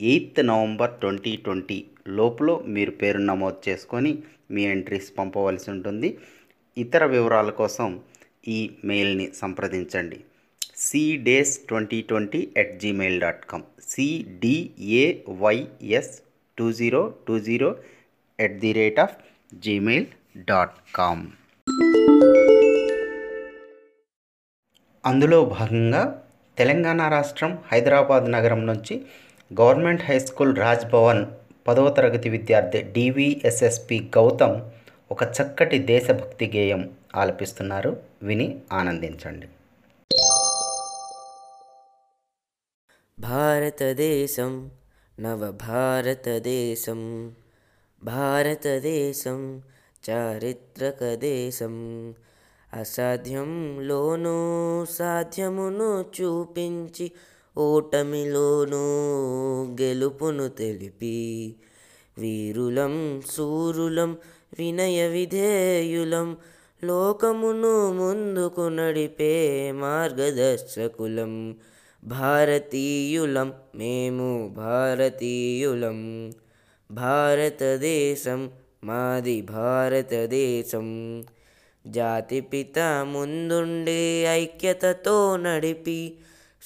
Eighth 0.00 0.40
November 0.46 0.92
twenty 1.00 1.36
twenty 1.36 1.84
లోపల 2.08 2.50
మీరు 2.66 2.90
పేరు 2.90 3.18
నమోదు 3.18 3.58
చేసుకొని 3.68 4.12
మీ 4.50 4.62
ఎంట్రీస్ 4.64 5.08
పంపవలసి 5.18 5.70
ఉంటుంది. 5.70 6.18
ఇతర 6.76 7.04
వివరాల 7.04 7.50
కోసం 7.50 7.88
ఈ 8.48 8.58
మెయిల్ని 8.84 9.26
సంప్రదించండి. 9.34 10.18
సిడేస్ 10.76 11.54
twenty 11.68 12.02
twenty 12.02 12.48
at 12.56 12.80
Gmail 12.80 13.20
dot 13.20 13.44
com 13.46 13.64
CDAYS 13.88 14.92
two 16.58 16.72
zero 16.72 17.14
two 17.28 17.38
zero 17.38 17.70
at 18.38 18.58
the 18.58 18.72
rate 18.72 19.00
of 19.00 19.16
Gmail 19.54 20.06
dot 20.48 20.76
com 20.94 21.24
అందులో 25.04 25.44
భాగంగా 25.44 26.02
తెలంగాణ 26.58 27.08
రాష్ట్రం 27.08 27.58
హైదరాబాద్ 27.72 28.32
నగరం 28.32 28.66
నుంచి 28.66 28.94
government 29.52 30.02
high 30.02 30.18
school 30.18 30.56
Raj 30.56 30.90
Bhavan 30.90 31.26
పదవ 31.68 31.90
తరగతి 31.90 32.28
విద్యార్థి 32.28 32.82
డివిఎస్ఎస్పి 32.82 34.10
గౌతమ్ 34.16 34.70
ఒక 35.10 35.22
చక్కటి 35.22 35.78
దేశభక్తి 35.78 36.52
గేయం 36.56 36.90
ఆలపిస్తున్నారు. 37.16 37.96
విని 38.22 38.60
ఆనందించండి. 38.72 39.48
భారతదేశం 43.20 44.70
నవభారతదేశం 45.20 47.00
భారతదేశం 48.04 49.62
చారిత్రక 50.10 51.14
దేశం 51.14 51.74
అసాధ్యంలోనూ 52.74 54.36
సాధ్యమును 54.84 56.04
చూపించి 56.20 57.12
ఓటమిలోనూ 57.58 58.76
గెలుపును 59.80 60.48
తెలిపి 60.48 61.54
వీరులం 62.18 63.22
సూరులం 63.30 64.16
వినయ 64.58 65.08
విధేయులం 65.08 66.36
లోకమును 66.84 67.92
ముందుకు 67.92 68.60
నడిపే 68.60 69.72
మార్గదర్శకులం. 69.72 71.56
భారతీయులం 72.04 73.52
మేము 73.74 74.54
భారతీయులం. 74.56 76.32
భారతదేశం 76.90 78.50
మాది 78.84 79.42
భారతదేశం. 79.42 81.24
జాతిపిత 81.86 82.78
ముందుండే 83.12 84.22
ఐక్యతతో 84.22 85.36
నడిపి 85.36 86.14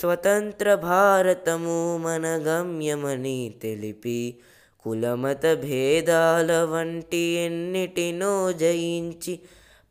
స్వతంత్ర 0.00 0.74
భారతము 0.74 1.98
మన 1.98 2.26
గమ్యమని 2.26 3.54
తెలిపి 3.62 4.38
కులమత 4.80 5.46
భేదాల 5.54 6.62
వంటి 6.62 7.16
ఎన్నిటినో 7.16 8.52
జయించి 8.52 9.40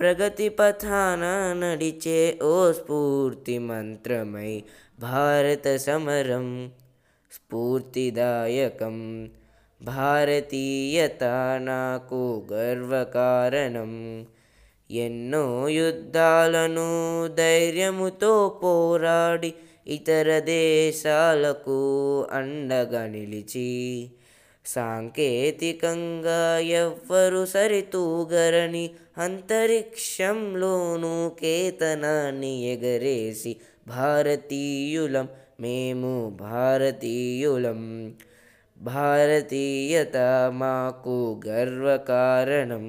ప్రగతి 0.00 0.48
పథాన 0.48 1.20
నడిచే 1.58 2.38
ఓ 2.42 2.72
స్ఫూర్తి 2.72 3.58
మంత్రమై 3.58 4.62
భారత 5.00 5.76
సమరం 5.76 6.70
స్ఫూర్తిదాయకం. 7.32 9.28
భారతీయత 9.82 11.24
నాకు 11.62 12.46
గర్వకారణం. 12.52 14.26
ఎన్నో 14.90 15.68
యుద్ధాలను 15.68 17.28
ధైర్యముతో 17.34 18.60
పోరాడి 18.62 19.54
ఇతర 19.88 20.38
దేశాలకు 20.38 21.80
అండగా 22.32 23.06
నిలిచి 23.06 24.10
సాంకేతికంగా 24.66 26.58
ఎవ్వరు 26.58 27.44
సరితూగరని 27.44 28.90
అంతరిక్షంలోనూ 29.18 31.28
కేతనాన్ని 31.28 32.64
ఎగరేసి 32.64 33.56
భారతీయులం 33.88 35.28
మేము 35.60 36.30
భారతీయులం. 36.30 38.14
భారతీయత 38.80 40.50
మాకు 40.54 41.40
గర్వకారణం. 41.46 42.86